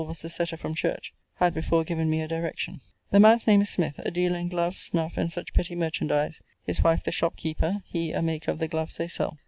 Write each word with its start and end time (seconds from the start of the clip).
was 0.03 0.23
the 0.23 0.29
setter 0.29 0.57
from 0.57 0.73
church) 0.73 1.13
had 1.35 1.53
before 1.53 1.83
given 1.83 2.09
me 2.09 2.21
a 2.21 2.27
direction. 2.27 2.81
The 3.11 3.19
man's 3.19 3.45
name 3.45 3.61
is 3.61 3.69
Smith, 3.69 3.99
a 3.99 4.09
dealer 4.09 4.39
in 4.39 4.49
gloves, 4.49 4.79
snuff, 4.79 5.15
and 5.15 5.31
such 5.31 5.53
petty 5.53 5.75
merchandize: 5.75 6.41
his 6.63 6.81
wife 6.83 7.03
the 7.03 7.11
shopkeeper: 7.11 7.83
he 7.85 8.11
a 8.11 8.23
maker 8.23 8.49
of 8.49 8.57
the 8.57 8.67
gloves 8.67 8.97
they 8.97 9.07
sell. 9.07 9.37